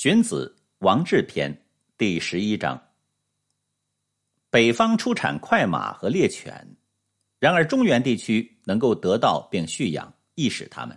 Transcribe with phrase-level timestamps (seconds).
[0.00, 1.60] 荀子·王志篇
[1.96, 2.80] 第十一章：
[4.48, 6.76] 北方出产快马和猎犬，
[7.40, 10.96] 然而中原地区能够得到并蓄养，易使他们；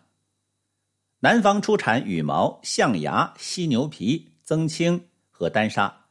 [1.19, 6.05] 南方出产羽毛、象牙、犀牛皮、增青和丹砂，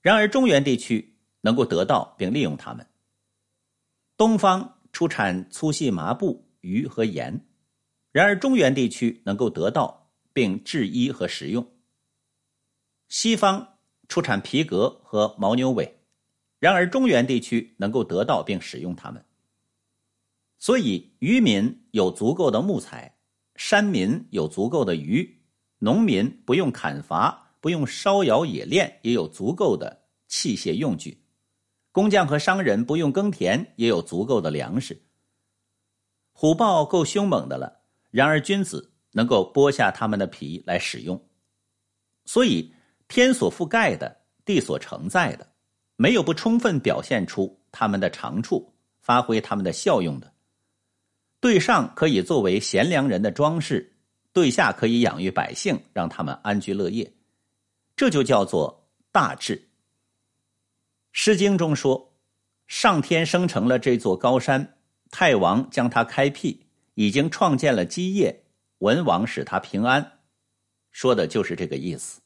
[0.00, 2.82] 然而中原地区能够得到并利用它们；
[4.16, 7.38] 东方出产粗细麻布、鱼和盐，
[8.10, 9.97] 然而中原地区能够得到。
[10.38, 11.66] 并制衣和食用。
[13.08, 15.98] 西方出产皮革和牦牛尾，
[16.60, 19.24] 然而中原地区能够得到并使用它们。
[20.60, 23.18] 所以渔民有足够的木材，
[23.56, 25.40] 山民有足够的鱼，
[25.80, 31.20] 农民不用砍伐，不用烧窑冶炼，也有足够的器械用具。
[31.90, 35.02] 工匠和商人不用耕田，也有足够的粮食。
[36.30, 37.80] 虎豹够凶猛的了，
[38.12, 38.92] 然而君子。
[39.12, 41.28] 能够剥下他们的皮来使用，
[42.24, 42.72] 所以
[43.08, 45.52] 天所覆盖的，地所承载的，
[45.96, 50.32] 没有不充分表现出他们的长处，发挥他们的效用的。
[51.40, 53.96] 对上可以作为贤良人的装饰，
[54.32, 57.12] 对下可以养育百姓，让他们安居乐业，
[57.96, 59.56] 这就叫做大治。
[61.12, 62.14] 《诗经》中说
[62.68, 64.76] ：“上天生成了这座高山，
[65.10, 68.44] 太王将它开辟，已经创建了基业。”
[68.78, 70.20] 文王使他平安，
[70.90, 72.20] 说的就是这个意思。